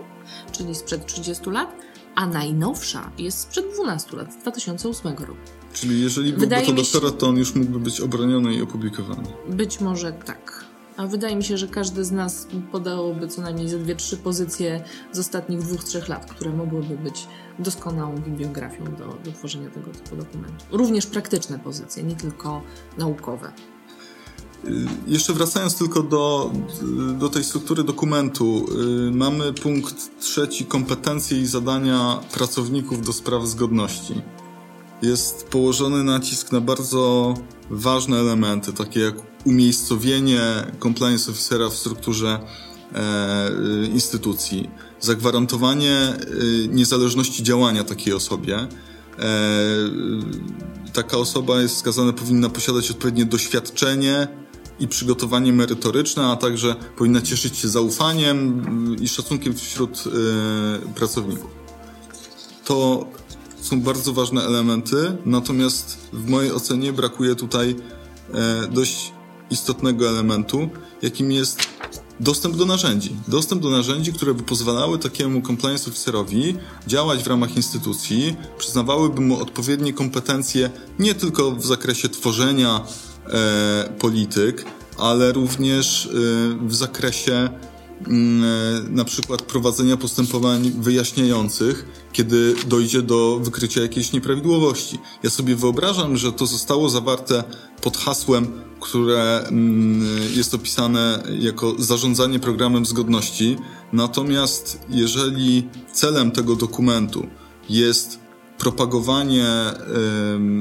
czyli 0.51 0.75
sprzed 0.75 1.06
30 1.06 1.50
lat, 1.50 1.75
a 2.15 2.25
najnowsza 2.25 3.12
jest 3.18 3.39
sprzed 3.39 3.65
12 3.74 4.18
lat, 4.18 4.34
z 4.34 4.38
2008 4.38 5.12
roku. 5.18 5.62
Czyli 5.74 6.01
jeżeli 6.01 6.30
byłby 6.30 6.46
Wydaje 6.46 6.65
to 6.65 6.74
doktorat, 6.74 7.18
to 7.18 7.27
on 7.27 7.38
już 7.38 7.56
mógłby 7.56 7.80
być 7.80 8.01
obroniony 8.01 8.56
i 8.56 8.62
opublikowany. 8.62 9.27
Być 9.50 9.82
może 9.82 10.12
tak. 10.12 10.65
A 10.98 11.08
wydaje 11.08 11.36
mi 11.36 11.44
się, 11.44 11.58
że 11.58 11.68
każdy 11.68 12.06
z 12.06 12.12
nas 12.12 12.48
podałoby 12.72 13.27
co 13.27 13.42
najmniej 13.42 13.70
ze 13.70 13.80
dwie, 13.80 13.96
trzy 13.96 14.18
pozycje 14.18 14.84
z 15.12 15.20
ostatnich 15.20 15.60
dwóch, 15.60 15.84
trzech 15.84 16.08
lat, 16.08 16.32
które 16.32 16.51
mogłyby 16.51 16.98
być 16.98 17.27
doskonałą 17.60 18.18
bibliografią 18.18 18.86
do, 18.86 19.18
do 19.25 19.32
tworzenia 19.32 19.70
tego 19.70 19.92
typu 19.92 20.15
dokumentu. 20.15 20.65
Również 20.72 21.06
praktyczne 21.06 21.60
pozycje, 21.60 22.03
nie 22.03 22.15
tylko 22.15 22.62
naukowe. 22.98 23.51
Y, 24.65 24.88
jeszcze 25.08 25.34
wracając 25.34 25.77
tylko 25.77 26.03
do, 26.03 26.51
do 27.20 27.30
tej 27.30 27.44
struktury 27.44 27.84
dokumentu, 27.84 28.65
y, 29.08 29.12
mamy 29.12 29.53
punkt 29.53 30.20
trzeci 30.20 30.65
kompetencje 30.65 31.42
i 31.42 31.46
zadania 31.46 32.20
pracowników 32.34 33.06
do 33.06 33.13
spraw 33.13 33.48
zgodności. 33.48 34.22
Jest 35.04 35.48
położony 35.48 36.04
nacisk 36.04 36.52
na 36.52 36.62
bardzo 36.62 37.34
ważne 37.70 38.20
elementy, 38.20 38.74
takie 38.74 39.00
jak 39.00 39.16
umiejscowienie 39.46 40.42
compliance 40.84 41.32
officera 41.32 41.70
w 41.70 41.76
strukturze 41.76 42.40
e, 42.94 43.86
instytucji, 43.86 44.70
zagwarantowanie 45.00 45.98
e, 45.98 46.16
niezależności 46.68 47.44
działania 47.44 47.84
takiej 47.84 48.14
osobie. 48.14 48.58
E, 48.58 48.68
taka 50.94 51.18
osoba 51.18 51.62
jest 51.62 51.76
wskazana, 51.76 52.14
powinna 52.14 52.50
posiadać 52.50 52.92
odpowiednie 52.92 53.26
doświadczenie, 53.26 54.28
i 54.80 54.88
przygotowanie 54.88 55.54
merytoryczne, 55.54 56.26
a 56.26 56.36
także 56.36 56.76
powinna 56.98 57.22
cieszyć 57.22 57.58
się 57.58 57.68
zaufaniem 57.68 58.66
i 59.02 59.08
szacunkiem 59.08 59.54
wśród 59.54 60.04
pracowników. 60.96 61.50
To 62.66 63.08
są 63.63 63.82
bardzo 63.82 64.13
ważne 64.13 64.41
elementy, 64.41 65.17
natomiast 65.25 65.98
w 66.13 66.29
mojej 66.29 66.51
ocenie 66.51 66.93
brakuje 66.93 67.36
tutaj 67.36 67.70
y, 67.70 68.67
dość 68.67 69.12
istotnego 69.50 70.10
elementu, 70.10 70.70
jakim 71.01 71.32
jest 71.32 71.60
dostęp 72.20 72.55
do 72.55 72.65
narzędzi. 72.65 73.15
Dostęp 73.27 73.62
do 73.62 73.70
narzędzi, 73.70 74.13
które 74.13 74.34
by 74.34 74.43
pozwalały 74.43 75.00
takiemu 75.00 75.41
compliance 75.41 75.89
officerowi 75.89 76.55
działać 76.88 77.24
w 77.24 77.27
ramach 77.27 77.55
instytucji, 77.55 78.36
przyznawałyby 78.58 79.22
mu 79.22 79.41
odpowiednie 79.41 79.93
kompetencje 79.93 80.70
nie 81.00 81.15
tylko 81.15 81.51
w 81.51 81.65
zakresie 81.65 82.10
tworzenia 82.10 82.82
e, 83.27 83.93
polityk, 84.00 84.65
ale 84.98 85.32
również 85.32 86.05
e, 86.05 86.10
w 86.67 86.75
zakresie 86.75 87.50
mm, 88.08 88.43
e, 88.43 88.89
na 88.89 89.05
przykład 89.05 89.41
prowadzenia 89.41 89.98
postępowań 89.98 90.72
wyjaśniających, 90.79 92.03
kiedy 92.13 92.55
dojdzie 92.67 93.01
do 93.01 93.39
wykrycia 93.43 93.82
jakiejś 93.82 94.12
nieprawidłowości. 94.12 95.00
Ja 95.24 95.29
sobie 95.29 95.55
wyobrażam, 95.55 96.17
że 96.17 96.32
to 96.32 96.46
zostało 96.46 96.89
zawarte 96.89 97.43
pod 97.82 97.98
hasłem, 97.98 98.48
które 98.79 99.48
mm, 99.48 100.08
jest 100.36 100.53
opisane 100.53 101.24
jako 101.39 101.75
zarządzanie 101.79 102.39
programem 102.39 102.86
zgodności. 102.86 103.58
Natomiast 103.93 104.79
jeżeli 104.89 105.67
celem 105.93 106.32
tego 106.32 106.55
dokumentu 106.55 107.27
jest 107.70 108.20
propagowanie 108.58 109.48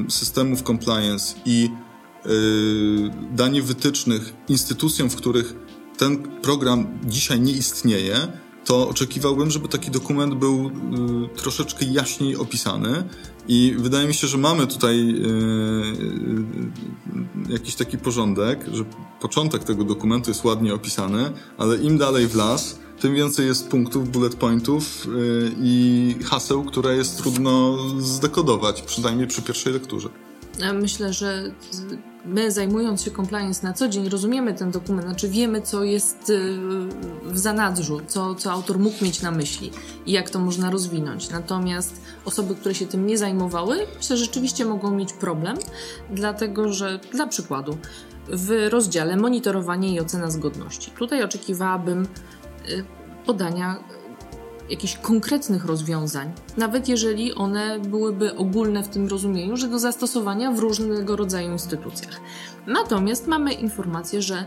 systemów 0.09 0.61
compliance 0.61 1.35
i 1.45 1.69
Y, 2.25 3.11
danie 3.31 3.61
wytycznych 3.61 4.33
instytucjom, 4.49 5.09
w 5.09 5.15
których 5.15 5.55
ten 5.97 6.17
program 6.17 6.99
dzisiaj 7.05 7.39
nie 7.39 7.51
istnieje, 7.51 8.17
to 8.65 8.89
oczekiwałbym, 8.89 9.51
żeby 9.51 9.67
taki 9.67 9.91
dokument 9.91 10.33
był 10.33 10.71
y, 11.35 11.37
troszeczkę 11.37 11.85
jaśniej 11.85 12.35
opisany. 12.35 13.03
I 13.47 13.75
wydaje 13.77 14.07
mi 14.07 14.13
się, 14.13 14.27
że 14.27 14.37
mamy 14.37 14.67
tutaj 14.67 15.15
y, 17.49 17.53
jakiś 17.53 17.75
taki 17.75 17.97
porządek, 17.97 18.65
że 18.71 18.83
początek 19.21 19.63
tego 19.63 19.83
dokumentu 19.83 20.29
jest 20.29 20.43
ładnie 20.43 20.73
opisany, 20.73 21.31
ale 21.57 21.77
im 21.77 21.97
dalej 21.97 22.27
w 22.27 22.35
las, 22.35 22.79
tym 22.99 23.15
więcej 23.15 23.47
jest 23.47 23.67
punktów, 23.67 24.09
bullet 24.09 24.35
pointów 24.35 25.07
i 25.61 26.15
haseł, 26.25 26.63
które 26.63 26.95
jest 26.95 27.17
trudno 27.17 27.77
zdekodować, 27.99 28.81
przynajmniej 28.81 29.27
przy 29.27 29.41
pierwszej 29.41 29.73
lekturze. 29.73 30.09
Myślę, 30.73 31.13
że 31.13 31.51
my 32.25 32.51
zajmując 32.51 33.03
się 33.03 33.11
compliance 33.11 33.67
na 33.67 33.73
co 33.73 33.87
dzień 33.87 34.09
rozumiemy 34.09 34.53
ten 34.53 34.71
dokument, 34.71 35.07
znaczy 35.07 35.29
wiemy, 35.29 35.61
co 35.61 35.83
jest 35.83 36.29
y, 36.29 36.57
w 37.23 37.37
zanadrzu, 37.39 38.01
co, 38.07 38.35
co 38.35 38.51
autor 38.51 38.79
mógł 38.79 39.05
mieć 39.05 39.21
na 39.21 39.31
myśli 39.31 39.71
i 40.05 40.11
jak 40.11 40.29
to 40.29 40.39
można 40.39 40.69
rozwinąć. 40.69 41.29
Natomiast 41.29 42.01
osoby, 42.25 42.55
które 42.55 42.75
się 42.75 42.85
tym 42.85 43.05
nie 43.07 43.17
zajmowały, 43.17 43.77
myślę, 43.97 44.17
że 44.17 44.25
rzeczywiście 44.25 44.65
mogą 44.65 44.91
mieć 44.91 45.13
problem, 45.13 45.57
dlatego 46.09 46.73
że 46.73 46.99
dla 47.11 47.27
przykładu 47.27 47.77
w 48.27 48.67
rozdziale 48.69 49.17
monitorowanie 49.17 49.93
i 49.93 49.99
ocena 49.99 50.29
zgodności. 50.29 50.91
Tutaj 50.91 51.23
oczekiwałabym 51.23 52.07
y, 52.69 52.83
podania 53.25 53.75
jakichś 54.69 54.97
konkretnych 54.97 55.65
rozwiązań, 55.65 56.31
nawet 56.57 56.87
jeżeli 56.87 57.33
one 57.33 57.79
byłyby 57.79 58.35
ogólne 58.35 58.83
w 58.83 58.89
tym 58.89 59.07
rozumieniu, 59.07 59.57
że 59.57 59.67
do 59.67 59.79
zastosowania 59.79 60.51
w 60.51 60.59
różnego 60.59 61.15
rodzaju 61.15 61.51
instytucjach. 61.51 62.19
Natomiast 62.67 63.27
mamy 63.27 63.53
informację, 63.53 64.21
że 64.21 64.45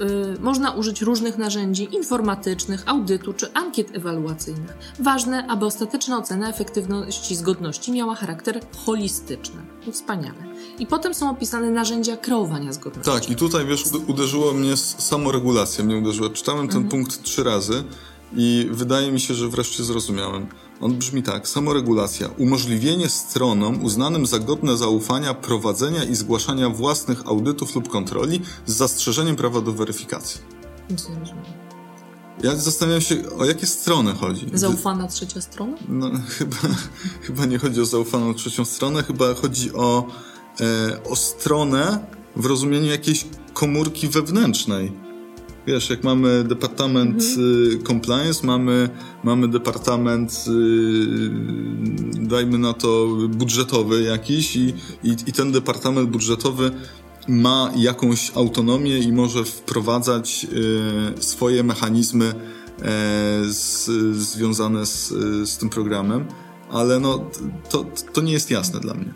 y, 0.00 0.40
można 0.40 0.70
użyć 0.70 1.02
różnych 1.02 1.38
narzędzi 1.38 1.88
informatycznych, 1.96 2.82
audytu 2.86 3.32
czy 3.32 3.52
ankiet 3.52 3.96
ewaluacyjnych. 3.96 4.78
Ważne, 4.98 5.46
aby 5.46 5.66
ostateczna 5.66 6.18
ocena 6.18 6.48
efektywności 6.48 7.36
zgodności 7.36 7.92
miała 7.92 8.14
charakter 8.14 8.60
holistyczny. 8.76 9.62
Wspaniale. 9.92 10.38
I 10.78 10.86
potem 10.86 11.14
są 11.14 11.30
opisane 11.30 11.70
narzędzia 11.70 12.16
kreowania 12.16 12.72
zgodności. 12.72 13.12
Tak, 13.12 13.30
i 13.30 13.36
tutaj 13.36 13.66
wiesz, 13.66 13.84
uderzyło 14.06 14.52
mnie 14.52 14.76
samoregulacja, 14.76 15.84
mnie 15.84 15.96
uderzyła. 15.96 16.30
Czytałem 16.30 16.68
ten 16.68 16.82
mhm. 16.82 16.88
punkt 16.88 17.22
trzy 17.22 17.44
razy 17.44 17.84
i 18.36 18.68
wydaje 18.70 19.12
mi 19.12 19.20
się, 19.20 19.34
że 19.34 19.48
wreszcie 19.48 19.84
zrozumiałem. 19.84 20.46
On 20.80 20.94
brzmi 20.94 21.22
tak: 21.22 21.48
samoregulacja, 21.48 22.28
umożliwienie 22.38 23.08
stronom 23.08 23.84
uznanym 23.84 24.26
za 24.26 24.38
godne 24.38 24.76
zaufania 24.76 25.34
prowadzenia 25.34 26.04
i 26.04 26.14
zgłaszania 26.14 26.68
własnych 26.68 27.26
audytów 27.26 27.74
lub 27.74 27.88
kontroli 27.88 28.40
z 28.66 28.76
zastrzeżeniem 28.76 29.36
prawa 29.36 29.60
do 29.60 29.72
weryfikacji. 29.72 30.40
Nic 30.90 31.08
nie 31.08 31.18
rozumiem. 31.18 31.44
Ja 32.42 32.56
zastanawiam 32.56 33.00
się, 33.00 33.16
o 33.38 33.44
jakie 33.44 33.66
strony 33.66 34.12
chodzi. 34.12 34.46
Zaufana 34.54 35.08
trzecia 35.08 35.40
strona? 35.40 35.76
No, 35.88 36.10
chyba, 36.38 36.56
chyba 37.22 37.46
nie 37.46 37.58
chodzi 37.58 37.80
o 37.80 37.86
zaufaną 37.86 38.34
trzecią 38.34 38.64
stronę, 38.64 39.02
chyba 39.02 39.34
chodzi 39.34 39.72
o, 39.74 40.06
e, 40.60 41.04
o 41.04 41.16
stronę 41.16 42.06
w 42.36 42.46
rozumieniu 42.46 42.86
jakiejś 42.86 43.26
komórki 43.52 44.08
wewnętrznej. 44.08 45.07
Wiesz, 45.68 45.90
jak 45.90 46.04
mamy 46.04 46.44
departament 46.44 47.22
mhm. 47.22 47.82
compliance, 47.82 48.46
mamy, 48.46 48.88
mamy 49.24 49.48
departament, 49.48 50.44
y, 50.48 52.26
dajmy 52.26 52.58
na 52.58 52.72
to, 52.72 53.06
budżetowy 53.28 54.02
jakiś 54.02 54.56
i, 54.56 54.74
i, 55.02 55.16
i 55.26 55.32
ten 55.32 55.52
departament 55.52 56.10
budżetowy 56.10 56.70
ma 57.28 57.72
jakąś 57.76 58.36
autonomię 58.36 58.98
i 58.98 59.12
może 59.12 59.44
wprowadzać 59.44 60.46
y, 61.18 61.22
swoje 61.22 61.62
mechanizmy 61.62 62.24
e, 62.26 62.34
z, 63.44 63.86
związane 64.16 64.86
z, 64.86 65.08
z 65.50 65.58
tym 65.58 65.68
programem, 65.68 66.24
ale 66.70 67.00
no, 67.00 67.30
to, 67.70 67.84
to 68.12 68.20
nie 68.20 68.32
jest 68.32 68.50
jasne 68.50 68.80
dla 68.80 68.94
mnie. 68.94 69.12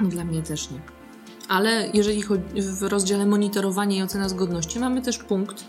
Dla 0.00 0.24
mnie 0.24 0.42
też 0.42 0.70
nie. 0.70 0.95
Ale 1.48 1.88
jeżeli 1.94 2.22
chodzi 2.22 2.62
w 2.62 2.82
rozdziale 2.82 3.26
monitorowanie 3.26 3.96
i 3.96 4.02
ocena 4.02 4.28
zgodności, 4.28 4.78
mamy 4.78 5.02
też 5.02 5.18
punkt 5.18 5.64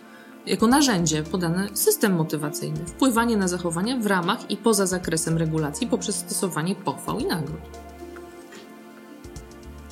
jako 0.46 0.68
narzędzie 0.68 1.24
podane 1.24 1.68
system 1.74 2.16
motywacyjny, 2.16 2.86
wpływanie 2.86 3.38
na 3.38 3.48
zachowania 3.48 3.98
w 3.98 4.06
ramach 4.06 4.52
i 4.52 4.58
poza 4.58 4.86
zakresem 4.86 5.38
regulacji 5.38 5.88
poprzez 5.88 6.16
stosowanie 6.16 6.76
pochwał 6.76 7.20
i 7.20 7.26
nagród. 7.26 7.62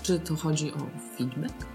Czy 0.03 0.19
to 0.19 0.35
chodzi 0.35 0.73
o 0.73 0.77
feedback? 1.17 1.65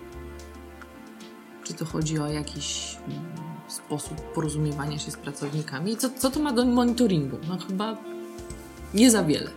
Czy 1.64 1.74
to 1.74 1.84
chodzi 1.84 2.18
o 2.18 2.26
jakiś 2.26 2.96
mm, 3.06 3.24
sposób 3.68 4.20
porozumiewania 4.34 4.98
się 4.98 5.10
z 5.10 5.16
pracownikami? 5.16 5.96
Co, 5.96 6.10
co 6.18 6.30
to 6.30 6.40
ma 6.40 6.52
do 6.52 6.64
monitoringu? 6.64 7.36
No 7.48 7.58
chyba 7.58 7.96
nie 8.94 9.10
za 9.10 9.24
wiele. 9.24 9.50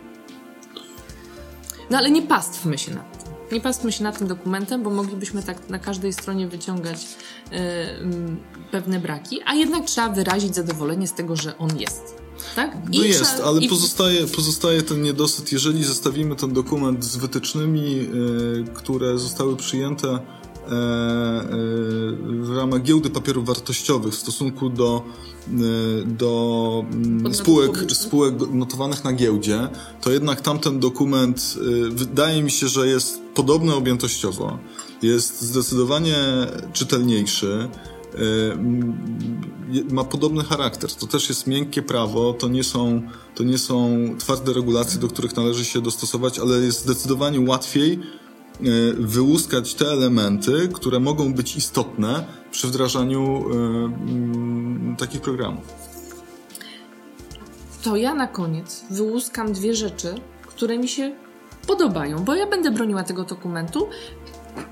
No 1.89 1.98
ale 1.98 2.12
nie 2.12 2.22
pastwmy 2.22 2.77
się 2.77 2.91
tym. 2.91 3.12
Nie 3.52 3.62
pastwmy 3.62 3.92
się 3.92 4.04
nad 4.04 4.18
tym 4.18 4.28
dokumentem, 4.28 4.84
bo 4.84 4.90
moglibyśmy 4.90 5.44
tak 5.44 5.70
na 5.70 5.80
każdej 5.80 6.14
stronie 6.14 6.48
wyciągać 6.48 7.08
yy, 7.52 7.58
pewne 8.72 9.00
braki, 9.00 9.40
a 9.46 9.54
jednak 9.54 9.86
trzeba 9.86 10.10
wyrazić 10.10 10.56
zadowolenie 10.56 11.08
z 11.08 11.14
tego, 11.14 11.36
że 11.36 11.58
on 11.58 11.80
jest. 11.80 12.24
Tak? 12.56 12.78
no 12.94 13.04
jest, 13.04 13.42
ale 13.46 13.62
i... 13.62 13.70
pozostaje, 13.70 14.28
pozostaje 14.28 14.82
ten 14.82 15.02
niedosyt, 15.02 15.52
jeżeli 15.52 15.84
zestawimy 15.84 16.36
ten 16.36 16.54
dokument 16.54 17.06
z 17.06 17.16
wytycznymi, 17.16 17.96
yy, 17.96 18.66
które 18.74 19.20
zostały 19.20 19.56
przyjęte 19.56 20.20
w 20.67 22.53
ramach 22.58 22.82
giełdy 22.82 23.10
papierów 23.10 23.46
wartościowych 23.46 24.13
w 24.13 24.17
stosunku 24.17 24.70
do, 24.70 25.03
do 26.05 26.86
mm, 26.91 27.34
spółek, 27.34 27.91
spółek 27.91 28.34
notowanych 28.51 29.03
na 29.03 29.13
giełdzie, 29.13 29.67
to 30.01 30.12
jednak 30.12 30.41
tamten 30.41 30.79
dokument 30.79 31.58
wydaje 31.89 32.43
mi 32.43 32.51
się, 32.51 32.67
że 32.67 32.88
jest 32.88 33.22
podobny 33.34 33.74
objętościowo, 33.74 34.58
jest 35.01 35.41
zdecydowanie 35.41 36.17
czytelniejszy, 36.74 37.70
ma 39.91 40.03
podobny 40.03 40.43
charakter. 40.43 40.93
To 40.93 41.08
też 41.08 41.29
jest 41.29 41.48
miękkie 41.48 41.82
prawo, 41.82 42.34
to 42.34 42.48
nie, 42.48 42.63
są, 42.63 43.01
to 43.36 43.43
nie 43.43 43.58
są 43.58 44.05
twarde 44.20 44.53
regulacje, 44.53 45.00
do 45.00 45.08
których 45.08 45.36
należy 45.36 45.65
się 45.65 45.82
dostosować, 45.82 46.39
ale 46.39 46.60
jest 46.60 46.79
zdecydowanie 46.82 47.39
łatwiej 47.50 48.00
wyłuskać 48.93 49.74
te 49.74 49.86
elementy, 49.86 50.69
które 50.74 51.00
mogą 51.00 51.33
być 51.33 51.55
istotne 51.55 52.25
przy 52.51 52.67
wdrażaniu 52.67 53.50
y, 53.50 53.53
mm, 53.53 54.95
takich 54.95 55.22
programów. 55.22 55.65
To 57.83 57.95
ja 57.95 58.13
na 58.13 58.27
koniec 58.27 58.86
wyłuskam 58.89 59.53
dwie 59.53 59.75
rzeczy, 59.75 60.15
które 60.48 60.77
mi 60.77 60.88
się 60.88 61.15
podobają, 61.67 62.24
bo 62.24 62.36
ja 62.36 62.48
będę 62.48 62.72
broniła 62.72 63.03
tego 63.03 63.24
dokumentu, 63.24 63.87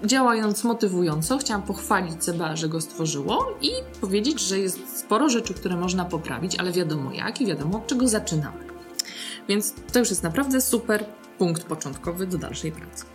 działając 0.06 0.64
motywująco, 0.64 1.38
chciałam 1.38 1.64
pochwalić 1.64 2.24
CBA, 2.24 2.56
że 2.56 2.70
go 2.70 2.82
stworzyło 2.82 3.58
i 3.62 3.72
powiedzieć, 4.02 4.40
że 4.40 4.60
jest 4.60 5.00
sporo 5.00 5.30
rzeczy, 5.30 5.54
które 5.54 5.76
można 5.76 6.06
poprawić, 6.06 6.56
ale 6.56 6.72
wiadomo 6.72 7.12
jak 7.12 7.42
i 7.42 7.46
wiadomo 7.46 7.78
od 7.78 7.88
czego 7.88 8.08
zaczynamy. 8.08 8.64
Więc 9.48 9.74
to 9.94 10.00
już 10.00 10.10
jest 10.10 10.24
naprawdę 10.24 10.62
super 10.62 11.06
punkt 11.38 11.64
początkowy 11.64 12.28
do 12.28 12.38
dalszej 12.38 12.72
pracy. 12.72 13.06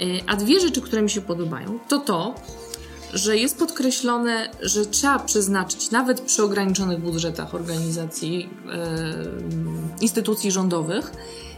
E, 0.00 0.04
a 0.26 0.36
dwie 0.36 0.60
rzeczy, 0.60 0.80
które 0.80 1.02
mi 1.02 1.10
się 1.10 1.20
podobają, 1.20 1.78
to 1.88 1.98
to, 1.98 2.34
że 3.12 3.36
jest 3.36 3.58
podkreślone, 3.58 4.50
że 4.60 4.86
trzeba 4.86 5.18
przeznaczyć 5.18 5.90
nawet 5.90 6.20
przy 6.20 6.42
ograniczonych 6.42 7.00
budżetach 7.00 7.54
organizacji, 7.54 8.38
yy, 8.38 8.74
instytucji 10.00 10.50
rządowych, 10.50 11.12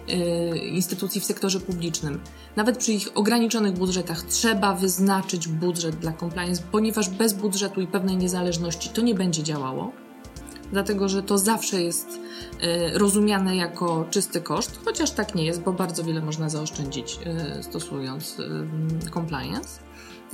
Y, 0.08 0.58
instytucji 0.58 1.20
w 1.20 1.24
sektorze 1.24 1.60
publicznym, 1.60 2.20
nawet 2.56 2.78
przy 2.78 2.92
ich 2.92 3.08
ograniczonych 3.14 3.72
budżetach, 3.72 4.22
trzeba 4.22 4.74
wyznaczyć 4.74 5.48
budżet 5.48 5.96
dla 5.96 6.12
compliance, 6.12 6.62
ponieważ 6.72 7.08
bez 7.08 7.32
budżetu 7.32 7.80
i 7.80 7.86
pewnej 7.86 8.16
niezależności 8.16 8.88
to 8.88 9.02
nie 9.02 9.14
będzie 9.14 9.42
działało. 9.42 9.92
Dlatego, 10.74 11.08
że 11.08 11.22
to 11.22 11.38
zawsze 11.38 11.82
jest 11.82 12.08
y, 12.08 12.98
rozumiane 12.98 13.56
jako 13.56 14.06
czysty 14.10 14.40
koszt, 14.40 14.80
chociaż 14.84 15.10
tak 15.10 15.34
nie 15.34 15.44
jest, 15.44 15.62
bo 15.62 15.72
bardzo 15.72 16.04
wiele 16.04 16.20
można 16.20 16.48
zaoszczędzić 16.48 17.18
y, 17.58 17.62
stosując 17.62 18.36
compliance. 19.14 19.83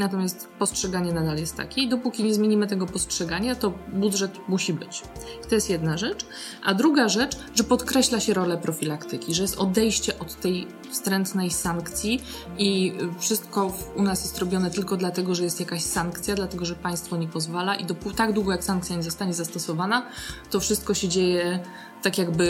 Natomiast 0.01 0.49
postrzeganie 0.59 1.13
nadal 1.13 1.37
jest 1.37 1.57
takie 1.57 1.81
i 1.81 1.89
dopóki 1.89 2.25
nie 2.25 2.35
zmienimy 2.35 2.67
tego 2.67 2.87
postrzegania, 2.87 3.55
to 3.55 3.73
budżet 3.93 4.49
musi 4.49 4.73
być. 4.73 5.03
To 5.49 5.55
jest 5.55 5.71
jedna 5.71 5.99
rzecz. 5.99 6.27
A 6.65 6.75
druga 6.75 7.09
rzecz, 7.09 7.37
że 7.55 7.65
podkreśla 7.65 8.21
się 8.21 8.35
rolę 8.35 8.59
profilaktyki, 8.59 9.35
że 9.35 9.43
jest 9.43 9.59
odejście 9.59 10.19
od 10.19 10.41
tej 10.41 10.67
wstrętnej 10.91 11.51
sankcji 11.51 12.23
i 12.59 12.93
wszystko 13.19 13.73
u 13.97 14.03
nas 14.03 14.23
jest 14.23 14.39
robione 14.39 14.71
tylko 14.71 14.97
dlatego, 14.97 15.35
że 15.35 15.45
jest 15.45 15.61
jakaś 15.61 15.83
sankcja, 15.83 16.35
dlatego, 16.35 16.65
że 16.65 16.75
państwo 16.75 17.17
nie 17.17 17.29
pozwala 17.29 17.75
i 17.75 17.85
dopóki, 17.85 18.17
tak 18.17 18.33
długo 18.33 18.53
jak 18.53 18.65
sankcja 18.65 18.97
nie 18.97 19.03
zostanie 19.03 19.35
zastosowana, 19.35 20.07
to 20.51 20.61
wszystko 20.61 20.95
się 20.95 21.09
dzieje 21.09 21.61
tak 22.03 22.19
jakby 22.19 22.45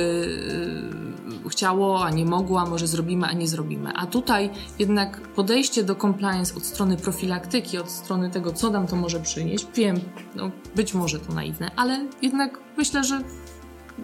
y, 1.46 1.48
chciało, 1.48 2.04
a 2.04 2.10
nie 2.10 2.24
mogło, 2.24 2.60
a 2.60 2.66
może 2.66 2.86
zrobimy, 2.86 3.26
a 3.26 3.32
nie 3.32 3.48
zrobimy. 3.48 3.92
A 3.94 4.06
tutaj 4.06 4.50
jednak 4.78 5.20
podejście 5.20 5.84
do 5.84 5.94
compliance 5.94 6.54
od 6.54 6.64
strony 6.64 6.96
profilaktyki, 6.96 7.39
od 7.80 7.90
strony 7.90 8.30
tego, 8.30 8.52
co 8.52 8.70
nam 8.70 8.86
to 8.86 8.96
może 8.96 9.20
przynieść, 9.20 9.66
wiem, 9.74 10.00
no, 10.34 10.50
być 10.76 10.94
może 10.94 11.18
to 11.18 11.32
naiwne, 11.32 11.70
ale 11.76 12.06
jednak 12.22 12.58
myślę, 12.76 13.04
że 13.04 13.20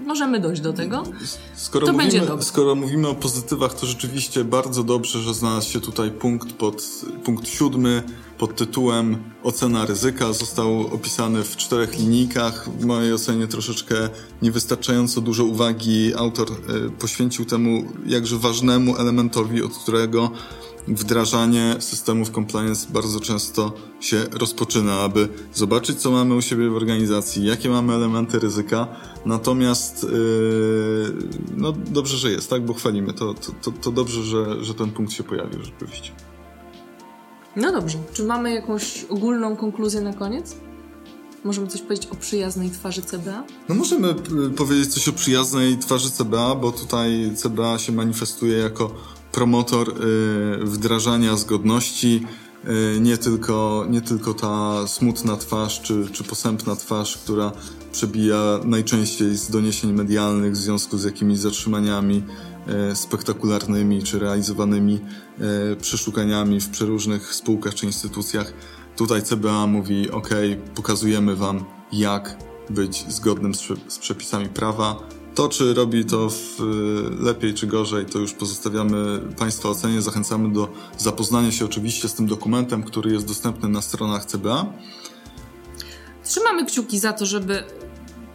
możemy 0.05 0.41
dojść 0.41 0.63
do 0.63 0.73
tego. 0.73 1.05
Skoro, 1.55 1.87
to 1.87 1.93
mówimy, 1.93 2.11
będzie 2.11 2.27
dobrze. 2.27 2.47
skoro 2.47 2.75
mówimy 2.75 3.09
o 3.09 3.15
pozytywach, 3.15 3.75
to 3.75 3.87
rzeczywiście 3.87 4.45
bardzo 4.45 4.85
dobrze, 4.85 5.19
że 5.19 5.35
znalazł 5.35 5.71
się 5.71 5.81
tutaj 5.81 6.11
punkt 6.11 6.53
pod 6.53 6.83
punkt 7.25 7.49
siódmy 7.49 8.03
pod 8.39 8.57
tytułem 8.57 9.17
Ocena 9.43 9.87
ryzyka. 9.87 10.33
Został 10.33 10.81
opisany 10.81 11.43
w 11.43 11.57
czterech 11.57 11.99
linijkach. 11.99 12.69
W 12.79 12.85
mojej 12.85 13.13
ocenie 13.13 13.47
troszeczkę 13.47 13.95
niewystarczająco 14.43 15.21
dużo 15.21 15.45
uwagi 15.45 16.15
autor 16.15 16.49
e, 16.51 16.91
poświęcił 16.91 17.45
temu 17.45 17.85
jakże 18.07 18.37
ważnemu 18.37 18.97
elementowi, 18.97 19.63
od 19.63 19.79
którego 19.79 20.31
wdrażanie 20.89 21.77
systemów 21.79 22.31
compliance 22.31 22.87
bardzo 22.93 23.21
często 23.21 23.73
się 24.01 24.25
rozpoczyna, 24.33 25.01
aby 25.01 25.29
zobaczyć, 25.55 26.01
co 26.01 26.11
mamy 26.11 26.35
u 26.35 26.43
siebie 26.43 26.71
w 26.71 26.77
organizacji, 26.77 27.45
jakie 27.45 27.69
mamy 27.69 27.95
elementy 27.95 28.39
ryzyka. 28.39 28.87
Natomiast 29.25 30.03
yy, 30.03 31.13
no 31.57 31.73
dobrze, 31.73 32.17
że 32.17 32.31
jest, 32.31 32.51
tak? 32.51 32.65
Bo 32.65 32.75
chwalimy. 32.75 33.13
To, 33.13 33.35
to, 33.63 33.73
to 33.73 33.91
dobrze, 33.91 34.23
że, 34.23 34.65
że 34.65 34.75
ten 34.75 34.91
punkt 34.91 35.13
się 35.13 35.23
pojawił 35.23 35.65
rzeczywiście. 35.65 36.13
No 37.57 37.73
dobrze. 37.73 37.99
Czy 38.13 38.25
mamy 38.25 38.55
jakąś 38.55 39.05
ogólną 39.05 39.57
konkluzję 39.57 40.01
na 40.01 40.13
koniec? 40.13 40.57
Możemy 41.45 41.67
coś 41.67 41.83
powiedzieć 41.83 42.07
o 42.07 42.15
przyjaznej 42.15 42.71
twarzy 42.71 43.03
CBA? 43.03 43.45
No 43.69 43.75
możemy 43.75 44.15
y, 44.47 44.51
powiedzieć 44.51 44.95
coś 44.95 45.09
o 45.09 45.13
przyjaznej 45.13 45.79
twarzy 45.79 46.11
CBA, 46.11 46.55
bo 46.55 46.73
tutaj 46.73 47.33
CBA 47.37 47.79
się 47.79 47.93
manifestuje 47.93 48.59
jako 48.59 49.16
promotor 49.37 49.89
y, 49.89 50.65
wdrażania 50.65 51.37
zgodności, 51.37 52.27
y, 52.97 53.01
nie 53.01 53.19
tylko, 53.19 53.87
nie 53.91 54.01
tylko 54.01 54.35
ta 54.35 54.87
smutna 54.89 55.37
twarz 55.37 55.81
czy, 55.81 56.09
czy 56.13 56.25
posępna 56.25 56.77
twarz, 56.77 57.19
która 57.19 57.53
przebija 57.93 58.61
najczęściej 58.65 59.37
z 59.37 59.51
doniesień 59.51 59.93
medialnych 59.93 60.53
w 60.53 60.57
związku 60.57 60.99
z 60.99 61.05
jakimiś 61.05 61.39
zatrzymaniami 61.39 62.23
y, 62.93 62.97
spektakularnymi 62.97 64.03
czy 64.03 64.19
realizowanymi 64.19 65.01
przeszukaniami 65.81 66.61
w 66.61 66.69
przeróżnych 66.69 67.35
spółkach 67.35 67.75
czy 67.75 67.87
instytucjach. 67.87 68.53
Tutaj 68.97 69.23
CBA 69.23 69.67
mówi: 69.67 70.11
OK, 70.11 70.31
pokazujemy 70.75 71.37
Wam, 71.37 71.65
jak 71.93 72.37
być 72.71 73.05
zgodnym 73.09 73.55
z, 73.55 73.63
z 73.89 73.99
przepisami 73.99 74.49
prawa, 74.49 75.16
to, 75.37 75.49
czy 75.49 75.75
robi 75.75 76.05
to 76.05 76.31
w, 76.31 76.61
y, 76.61 77.25
lepiej 77.25 77.55
czy 77.55 77.67
gorzej, 77.67 78.07
to 78.07 78.19
już 78.19 78.33
pozostawiamy 78.33 79.19
Państwa 79.39 79.69
ocenie. 79.69 80.03
Zachęcamy 80.03 80.53
do 80.53 80.69
zapoznania 80.99 81.53
się 81.53 81.65
oczywiście 81.65 82.09
z 82.09 82.15
tym 82.15 82.27
dokumentem, 82.27 82.83
który 82.83 83.13
jest 83.13 83.27
dostępny 83.27 83.69
na 83.69 83.83
stronach 83.83 84.25
CBA. 84.25 84.67
Trzymamy 86.25 86.67
kciuki 86.67 86.99
za 86.99 87.13
to, 87.13 87.27
żeby 87.27 87.65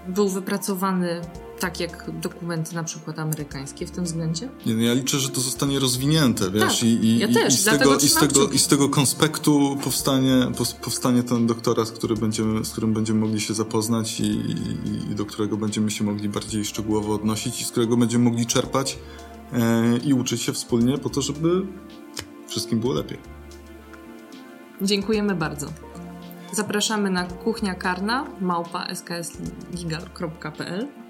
był 0.08 0.30
wypracowany 0.30 1.22
tak 1.62 1.80
jak 1.80 2.12
dokumenty 2.20 2.76
na 2.76 2.84
przykład 2.84 3.20
amerykańskie 3.20 3.86
w 3.86 3.92
tym 3.92 4.04
względzie? 4.04 4.50
Nie, 4.66 4.74
no 4.74 4.82
ja 4.82 4.94
liczę, 4.94 5.20
że 5.20 5.30
to 5.30 5.42
zostanie 5.42 5.80
rozwinięte, 5.80 6.52
wiesz, 6.52 6.80
tak, 6.80 6.84
i, 6.84 6.86
i, 6.86 7.20
ja 7.20 7.28
też, 7.28 7.54
i, 7.54 7.58
z 7.58 7.64
tego, 7.64 7.98
i, 7.98 8.08
z 8.08 8.16
tego, 8.16 8.50
i 8.50 8.60
z 8.60 8.68
tego 8.68 8.90
konspektu 8.90 9.78
powstanie, 9.84 10.48
powstanie 10.82 11.24
ten 11.24 11.48
doktorat, 11.48 11.92
który 11.92 12.16
będziemy, 12.16 12.66
z 12.66 12.72
którym 12.72 12.94
będziemy 12.94 13.20
mogli 13.20 13.42
się 13.42 13.54
zapoznać 13.54 14.20
i, 14.20 14.24
i, 15.12 15.16
do 15.16 15.26
którego 15.26 15.58
będziemy 15.58 15.92
się 15.92 16.04
mogli 16.04 16.30
bardziej 16.30 16.66
szczegółowo 16.66 17.14
odnosić 17.14 17.62
i 17.62 17.66
z 17.66 17.72
którego 17.72 17.98
będziemy 17.98 18.24
mogli 18.24 18.46
czerpać 18.46 18.98
e, 19.54 19.98
i 19.98 20.14
uczyć 20.14 20.42
się 20.42 20.54
wspólnie 20.54 20.98
po 20.98 21.10
to, 21.10 21.22
żeby 21.22 21.66
wszystkim 22.48 22.80
było 22.80 22.94
lepiej. 22.94 23.18
Dziękujemy 24.82 25.36
bardzo. 25.36 25.68
Zapraszamy 26.54 27.10
na 27.10 27.24
kuchnia 27.24 27.76
karna 27.76 28.28
małpa 28.40 28.88
sksgigal.pl 28.96 31.01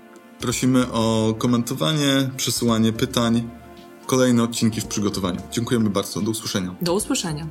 Prosimy 0.41 0.91
o 0.91 1.36
komentowanie, 1.38 2.30
przesyłanie 2.38 2.93
pytań. 2.93 3.49
Kolejne 4.06 4.43
odcinki 4.43 4.82
w 4.82 4.88
przygotowaniu. 4.88 5.41
Dziękujemy 5.51 5.89
bardzo. 5.89 6.21
Do 6.21 6.32
usłyszenia. 6.32 6.75
Do 6.82 6.93
usłyszenia. 6.93 7.47